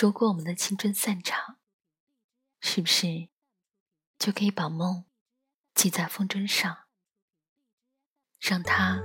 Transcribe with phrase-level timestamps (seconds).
[0.00, 1.58] 如果我们的青春散场，
[2.60, 3.28] 是不是
[4.18, 5.04] 就可以把梦
[5.74, 6.74] 系在风筝上，
[8.40, 8.98] 让它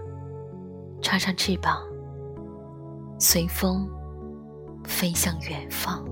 [1.04, 1.86] 插上翅膀，
[3.20, 3.86] 随风
[4.86, 6.06] 飞向远方？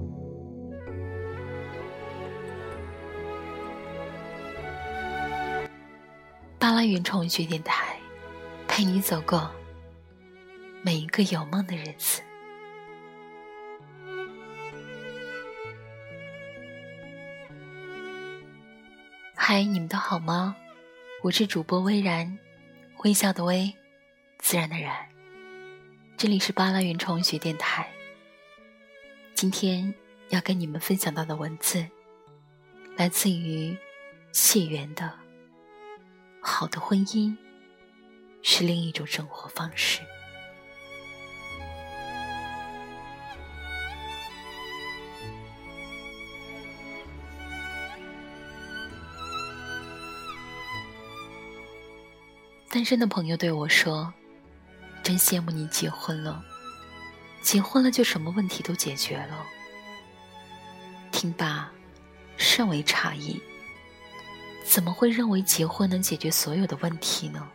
[6.59, 7.97] 巴拉云创文学电台，
[8.67, 9.49] 陪你走过
[10.83, 12.21] 每一个有梦的日子。
[19.47, 20.55] 嗨，你们都好吗？
[21.21, 22.39] 我是主播微然，
[23.03, 23.71] 微笑的微，
[24.39, 25.07] 自然的然。
[26.17, 27.87] 这里是巴拉原创学电台。
[29.35, 29.93] 今天
[30.29, 31.85] 要跟你们分享到的文字，
[32.97, 33.77] 来自于
[34.31, 35.13] 谢元的。
[36.41, 37.37] 好的婚姻，
[38.41, 40.01] 是另一种生活方式。
[52.85, 54.13] 单身的朋友对我说
[55.01, 56.45] ：“真羡慕你结婚了，
[57.41, 59.43] 结婚了就什么问题都解决了。”
[61.11, 61.67] 听罢，
[62.37, 63.41] 甚为诧异，
[64.63, 67.49] 怎么会认为结婚能解决所有的问题呢？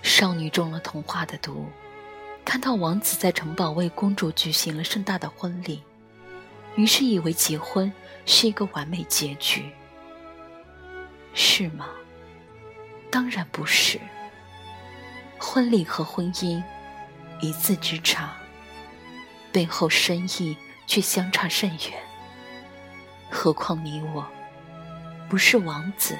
[0.00, 1.66] 少女中了童话的毒，
[2.44, 5.82] 看到王子在城堡为公主举行了盛大的婚礼，
[6.76, 7.92] 于是以为结婚
[8.26, 9.68] 是一个完美结局，
[11.34, 11.88] 是吗？
[13.10, 14.00] 当然不是。
[15.38, 16.62] 婚礼和婚姻
[17.40, 18.36] 一字之差，
[19.52, 20.56] 背后深意
[20.86, 22.02] 却相差甚远。
[23.30, 24.26] 何况你我，
[25.28, 26.16] 不是王子，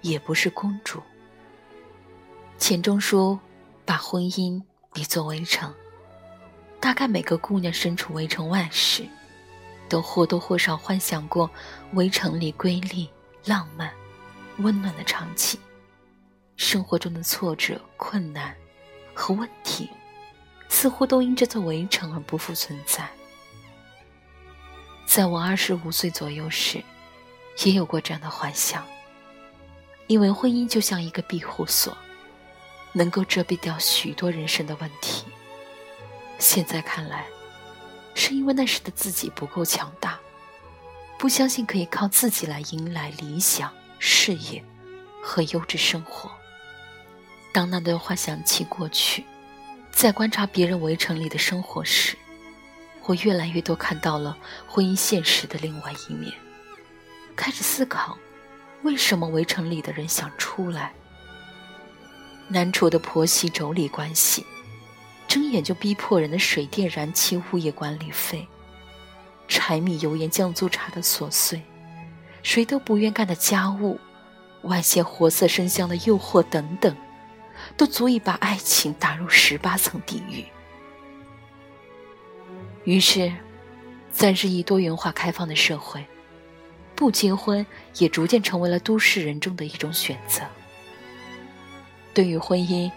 [0.00, 1.02] 也不是公主。
[2.58, 3.38] 钱钟书
[3.84, 4.62] 把婚姻
[4.94, 5.74] 比作围城，
[6.80, 9.06] 大概每个姑娘身处围城外时，
[9.90, 11.50] 都或多或少幻想过
[11.92, 13.10] 围城里瑰丽、
[13.44, 13.92] 浪漫、
[14.58, 15.60] 温暖的场景。
[16.56, 18.54] 生活中的挫折、困难
[19.14, 19.90] 和问题，
[20.68, 23.08] 似乎都因这座围城而不复存在。
[25.06, 26.82] 在我二十五岁左右时，
[27.64, 28.84] 也有过这样的幻想，
[30.06, 31.96] 以为婚姻就像一个庇护所，
[32.92, 35.24] 能够遮蔽掉许多人生的问题。
[36.38, 37.26] 现在看来，
[38.14, 40.18] 是因为那时的自己不够强大，
[41.18, 44.62] 不相信可以靠自己来迎来理想、事业
[45.22, 46.30] 和优质生活。
[47.56, 49.24] 当那段话想起过去，
[49.90, 52.14] 在观察别人围城里的生活时，
[53.06, 54.36] 我越来越多看到了
[54.68, 56.30] 婚姻现实的另外一面，
[57.34, 58.18] 开始思考，
[58.82, 60.92] 为什么围城里的人想出来？
[62.48, 64.44] 难处的婆媳妯娌关系，
[65.26, 68.46] 睁眼就逼迫人的水电燃气物业管理费，
[69.48, 71.62] 柴米油盐酱醋茶的琐碎，
[72.42, 73.98] 谁都不愿干的家务，
[74.64, 76.94] 外线活色生香的诱惑等等。
[77.76, 80.44] 都足以把爱情打入十八层地狱。
[82.84, 83.32] 于是，
[84.10, 86.04] 在日益多元化、开放的社会，
[86.94, 87.66] 不结婚
[87.98, 90.42] 也逐渐成为了都市人中的一种选择。
[92.14, 92.90] 对于婚姻，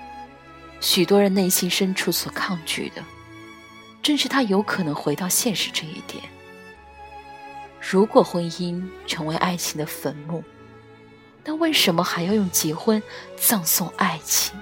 [0.79, 3.03] 许多人内心深处所抗拒的，
[4.01, 6.23] 正是他有可能回到现实这一点。
[7.81, 10.44] 如果婚姻成为爱情的坟墓，
[11.44, 13.01] 那为什么还要用结婚
[13.35, 14.59] 葬送爱情？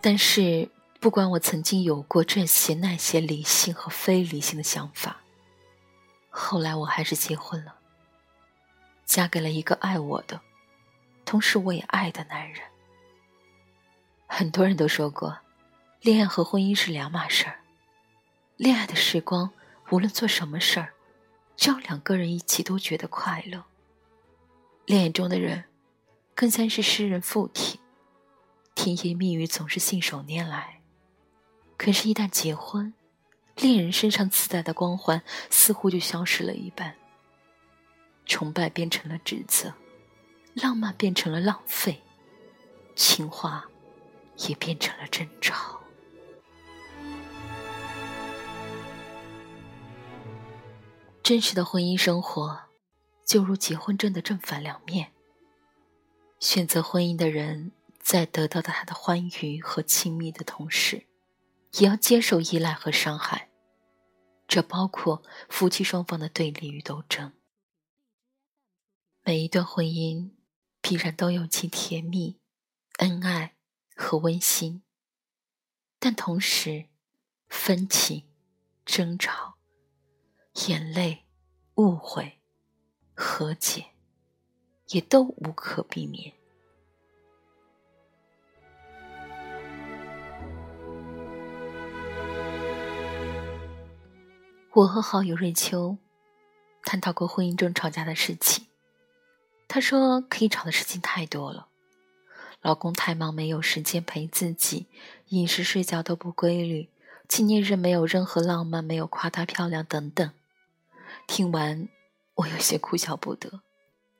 [0.00, 0.68] 但是，
[1.00, 5.16] 不管我曾经有过这些那些理性和非理性的想法，
[6.28, 7.74] 后来我还是结婚了，
[9.04, 10.40] 嫁给了一个爱我的，
[11.24, 12.60] 同时我也爱的男人。
[14.28, 15.36] 很多人都说过，
[16.00, 17.58] 恋爱和婚姻是两码事儿。
[18.56, 19.50] 恋爱的时光，
[19.90, 20.94] 无论做什么事儿，
[21.58, 23.64] 只要两个人一起都觉得快乐。
[24.86, 25.64] 恋爱中的人，
[26.34, 27.78] 更像是诗人附体，
[28.74, 30.80] 甜言蜜语总是信手拈来。
[31.76, 32.94] 可是，一旦结婚，
[33.56, 36.96] 恋人身上自带的光环似乎就消失了一半。
[38.24, 39.74] 崇拜变成了指责，
[40.54, 42.02] 浪漫变成了浪费，
[42.94, 43.68] 情话
[44.48, 45.78] 也变成了争吵。
[51.26, 52.68] 真实的婚姻生活，
[53.24, 55.12] 就如结婚证的正反两面。
[56.38, 61.08] 选择婚姻的人，在得到他的欢愉和亲密的同时，
[61.72, 63.50] 也要接受依赖和伤害，
[64.46, 67.32] 这包括夫妻双方的对立与斗争。
[69.24, 70.30] 每一段婚姻，
[70.80, 72.38] 必然都有其甜蜜
[72.98, 73.56] 恩爱
[73.96, 74.84] 和温馨，
[75.98, 76.86] 但同时，
[77.48, 78.28] 分歧、
[78.84, 79.55] 争吵、
[80.64, 81.22] 眼泪、
[81.74, 82.38] 误会、
[83.14, 83.84] 和解，
[84.88, 86.32] 也都无可避免。
[94.72, 95.98] 我和好友瑞秋
[96.82, 98.66] 探讨过婚姻中吵架的事情。
[99.68, 101.68] 她说：“可以吵的事情太多了，
[102.62, 104.86] 老公太忙没有时间陪自己，
[105.28, 106.88] 饮食睡觉都不规律，
[107.28, 110.32] 纪念日没有任何浪漫，没有夸她漂亮等等。”
[111.26, 111.88] 听完，
[112.34, 113.62] 我有些哭笑不得，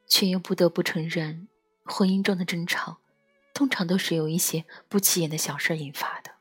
[0.09, 1.49] 却又不得不承认，
[1.85, 2.99] 婚姻中的争吵
[3.55, 6.33] 通常都是由一些不起眼的小事引发的。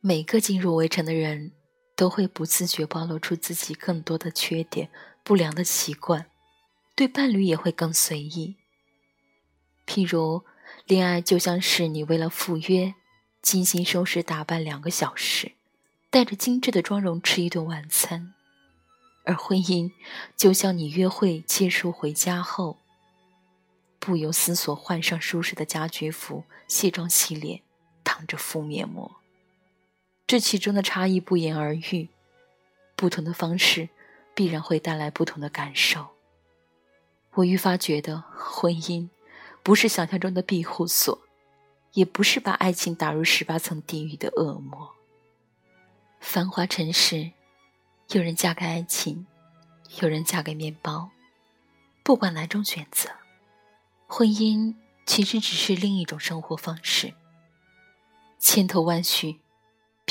[0.00, 1.52] 每个进入围城的人。
[1.96, 4.88] 都会不自觉暴露出自己更多的缺点、
[5.22, 6.30] 不良的习惯，
[6.94, 8.56] 对伴侣也会更随意。
[9.86, 10.42] 譬如，
[10.86, 12.94] 恋爱就像是你为了赴约，
[13.42, 15.52] 精心收拾打扮两个小时，
[16.08, 18.32] 带着精致的妆容吃一顿晚餐；
[19.30, 19.92] 而婚姻
[20.36, 22.78] 就像你约会结束回家后，
[24.00, 27.60] 不由思索换上舒适的家居服，卸妆洗脸，
[28.02, 29.18] 躺着敷面膜。
[30.26, 32.08] 这其中的差异不言而喻，
[32.96, 33.88] 不同的方式
[34.34, 36.08] 必然会带来不同的感受。
[37.34, 39.08] 我愈发觉得，婚姻
[39.62, 41.20] 不是想象中的庇护所，
[41.92, 44.96] 也不是把爱情打入十八层地狱的恶魔。
[46.18, 47.30] 繁华城市，
[48.12, 49.26] 有人嫁给爱情，
[50.00, 51.10] 有人嫁给面包。
[52.02, 53.10] 不管哪种选择，
[54.06, 54.74] 婚姻
[55.06, 57.14] 其实只是另一种生活方式。
[58.38, 59.40] 千头万绪。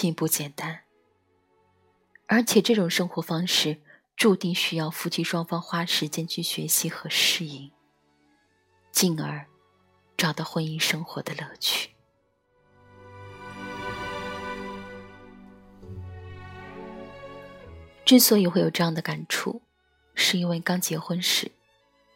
[0.01, 0.83] 并不简单，
[2.25, 3.81] 而且这种生活方式
[4.15, 7.69] 注定需要夫妻双方花时间去学习和适应，
[8.93, 9.45] 进而
[10.15, 11.89] 找到婚姻生活的乐趣。
[18.09, 19.61] 之所以会有这样的感触，
[20.15, 21.51] 是因为刚结婚时，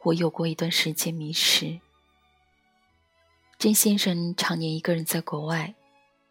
[0.01, 1.79] 我有过一段时间迷失。
[3.59, 5.75] 甄先生常年一个人在国外。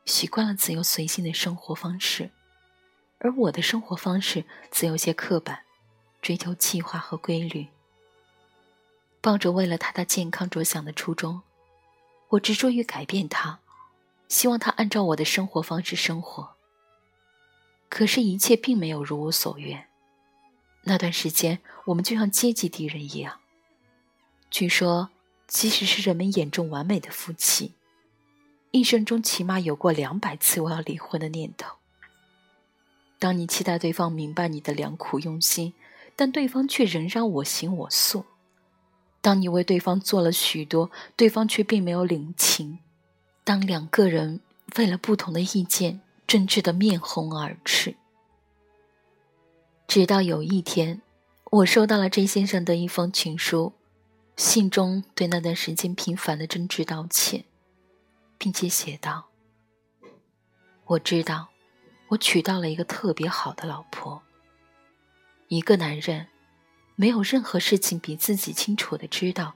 [0.04, 2.32] 习惯了自由随性的生活方式，
[3.20, 5.62] 而我的生活方式则有些刻板，
[6.20, 7.68] 追求计划和规律。
[9.20, 11.42] 抱着为了他的健康着想的初衷，
[12.30, 13.60] 我执着于改变他，
[14.26, 16.56] 希望他按照我的生活方式生活。
[17.94, 19.86] 可是，一切并没有如我所愿。
[20.84, 23.40] 那段时间，我们就像阶级敌人一样。
[24.50, 25.10] 据说，
[25.46, 27.74] 即使是人们眼中完美的夫妻。
[28.70, 31.76] 一生中起码有过两百次我要离婚的念头。
[33.18, 35.74] 当你期待对方明白你的良苦用心，
[36.16, 38.24] 但对方却仍然我行我素；
[39.20, 42.78] 当你为对方做了许多，对方却并没有领情；
[43.44, 44.40] 当两个人
[44.76, 46.00] 为了不同的意见
[46.32, 47.94] 争执的面红耳赤，
[49.86, 51.02] 直到有一天，
[51.50, 53.74] 我收到了 J 先生的一封情书，
[54.34, 57.44] 信中对那段时间频繁的争执道歉。
[58.38, 59.28] 并且写道
[60.86, 61.50] ：“我知道，
[62.08, 64.22] 我娶到了一个特别好的老婆。
[65.48, 66.28] 一个男人，
[66.96, 69.52] 没有任何事情比自己清楚的知道，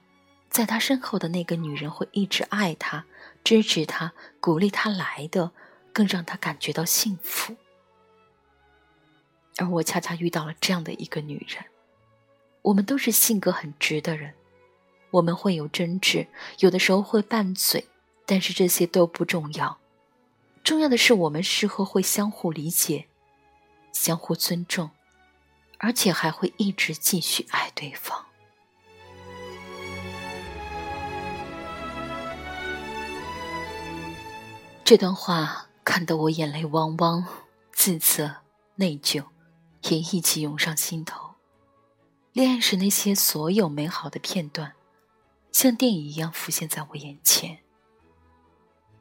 [0.50, 3.06] 在他身后的那个女人会一直爱他、
[3.42, 5.52] 支持他、鼓励他来的，
[5.96, 7.56] 更让他感觉到幸福。
[9.56, 11.64] 而我恰恰遇到了这样的一个女人。
[12.60, 14.34] 我们都是性格很直的人，
[15.10, 16.26] 我们会有争执，
[16.58, 17.88] 有的时候会拌嘴。”
[18.28, 19.78] 但是这些都不重要，
[20.64, 23.06] 重要的是我们事后会相互理解、
[23.92, 24.90] 相互尊重，
[25.78, 28.26] 而且还会一直继续爱对方。
[34.84, 37.24] 这段话看得我眼泪汪汪，
[37.72, 38.38] 自责、
[38.74, 39.24] 内疚
[39.82, 41.36] 也一起涌上心头。
[42.32, 44.72] 恋爱时那些所有美好的片段，
[45.52, 47.60] 像电影一样浮现在我眼前。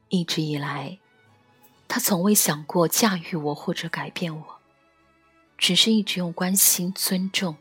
[0.09, 0.99] 一直以来，
[1.87, 4.59] 他从未想过驾驭我或者改变我，
[5.57, 7.57] 只是一直用关心、尊重、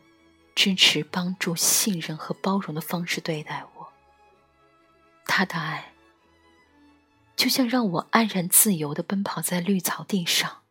[0.53, 3.87] 支持、帮助、信任和包容的方式对待我。
[5.25, 5.94] 他的爱，
[7.35, 10.63] 就像让我安然自由的奔跑在绿草地上，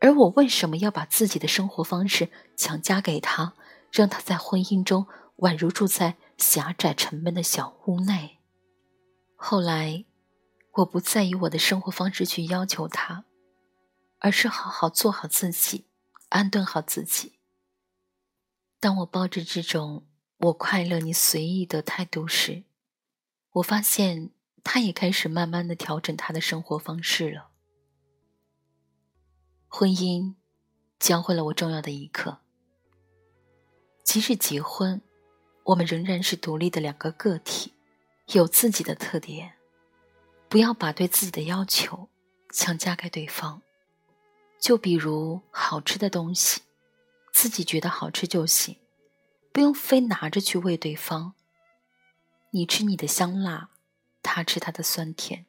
[0.00, 3.54] 而我为什么要把自己的生活方式强加给他，
[3.90, 5.06] 让他在婚姻中
[5.38, 8.38] 宛如住在狭窄沉闷的小屋内？
[9.36, 10.04] 后来。
[10.74, 13.24] 我不再以我的生活方式去要求他，
[14.20, 15.88] 而是好好做好自己，
[16.28, 17.40] 安顿好自己。
[18.78, 20.06] 当我抱着这种
[20.38, 22.62] “我快乐，你随意”的态度时，
[23.54, 24.30] 我发现
[24.62, 27.48] 他也开始慢慢的调整他的生活方式了。
[29.68, 30.34] 婚姻
[30.98, 32.38] 教会了我重要的一课：
[34.02, 35.00] 即使结婚，
[35.64, 37.72] 我们仍然是独立的两个个体，
[38.32, 39.54] 有自己的特点。
[40.48, 42.08] 不要把对自己的要求
[42.52, 43.62] 强加给对方。
[44.58, 46.62] 就比如好吃的东西，
[47.32, 48.76] 自己觉得好吃就行，
[49.52, 51.34] 不用非拿着去喂对方。
[52.50, 53.70] 你吃你的香辣，
[54.22, 55.46] 他吃他的酸甜，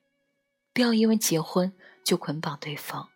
[0.73, 1.73] 不要因为结婚
[2.03, 3.09] 就捆绑对方。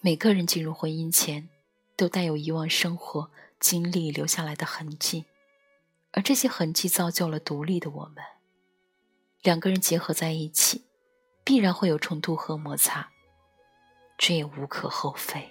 [0.00, 1.48] 每个人进入婚姻前，
[1.96, 5.24] 都带有以往生活经历留下来的痕迹，
[6.12, 8.22] 而这些痕迹造就了独立的我们。
[9.42, 10.84] 两个人结合在一起，
[11.42, 13.10] 必然会有冲突和摩擦。
[14.16, 15.50] 这也无可厚非。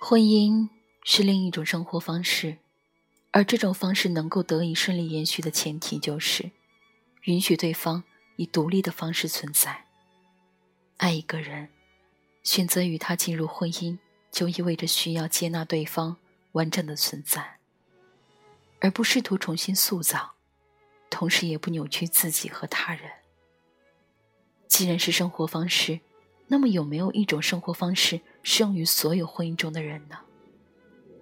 [0.00, 0.68] 婚姻
[1.10, 2.58] 是另一种生活方式，
[3.30, 6.50] 而这种方式能够得以顺利延续的前提，就是
[7.22, 8.04] 允许对方
[8.36, 9.86] 以独立的方式存在。
[10.98, 11.70] 爱一个人，
[12.42, 13.96] 选择与他进入婚姻，
[14.30, 16.18] 就意味着需要接纳对方
[16.52, 17.56] 完整的存在，
[18.78, 20.34] 而不试图重新塑造。
[21.08, 23.10] 同时，也不扭曲自己和他人。
[24.66, 26.00] 既然是生活方式，
[26.48, 30.18] 那么有没有一种生活方式适用于所有婚姻中的人呢？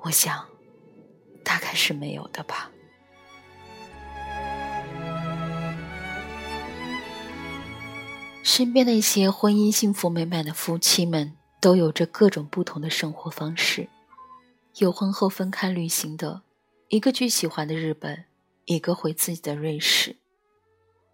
[0.01, 0.47] 我想，
[1.45, 2.71] 大概是没有的吧。
[8.43, 13.89] 身边的一些婚姻幸福美满的夫妻们，都有着各种不同的生活方式。
[14.77, 16.43] 有婚后分开旅行的，
[16.89, 18.25] 一个去喜欢的日本。
[18.69, 20.17] 一个回自己的瑞士，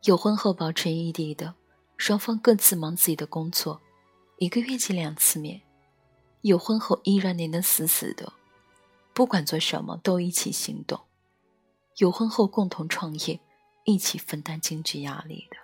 [0.05, 1.55] 有婚后保持异地的，
[1.99, 3.79] 双方各自忙自己的工作，
[4.39, 5.61] 一个月见两次面；
[6.41, 8.33] 有婚后依然黏得死死的，
[9.15, 11.07] 不管做什么都一起行动；
[11.97, 13.41] 有婚后共同创业，
[13.85, 15.57] 一起分担经济压力的。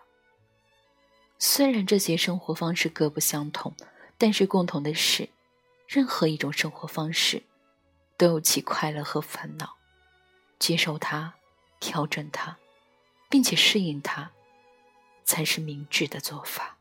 [1.39, 3.75] 虽然这些生活方式各不相同，
[4.17, 5.29] 但是共同的是，
[5.87, 7.43] 任何一种生活方式
[8.17, 9.77] 都有其快乐和烦恼，
[10.59, 11.35] 接受它。
[11.81, 12.59] 调整它，
[13.31, 14.33] 并且适应它，
[15.25, 16.78] 才是明智的做法。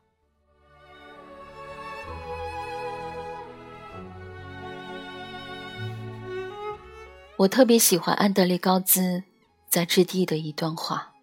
[7.38, 9.22] 我特别喜欢安德烈高兹
[9.68, 11.14] 在《质地》的一段话：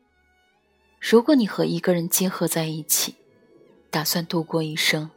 [0.98, 3.15] 如果你和一个人结合在一起，
[3.91, 5.10] 打算度过一生，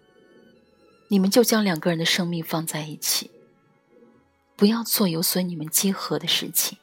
[1.07, 3.31] 你们就将两个人的生命放在一起，
[4.57, 6.79] 不要做有损你们结合的事情。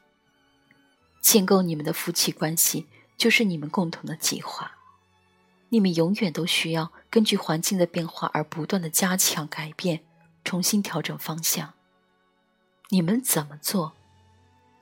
[1.20, 4.78] 建构你们的夫妻关系，就是你们共同的计划。
[5.68, 10.06] 你们永远都需要根据环境的变化而不断的加强、改变、
[10.46, 11.74] 重新调整方向。
[12.92, 13.94] 你们怎么做，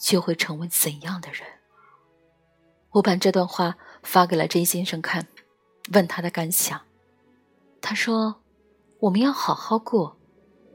[0.03, 1.47] 就会成为怎样的人。
[2.91, 5.29] 我把这段话发给了 J 先生看，
[5.93, 6.81] 问他的感想。
[7.79, 8.41] 他说
[8.99, 10.17] ：“我们要好好过，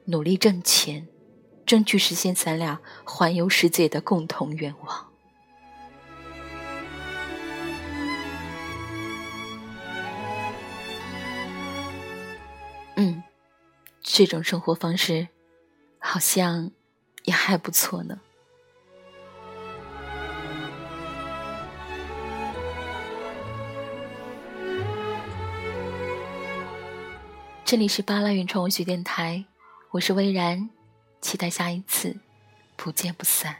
[0.07, 1.09] 努力挣钱，
[1.67, 5.09] 争取实现咱俩环游世界的共同愿望。”
[12.97, 13.23] 嗯，
[14.01, 15.29] 这种生活方式
[15.99, 16.71] 好像
[17.25, 18.21] 也还不错呢。
[27.69, 29.45] 这里是巴拉原创文学电台，
[29.91, 30.71] 我是微然，
[31.21, 32.17] 期待下一次
[32.77, 33.57] 不见不散。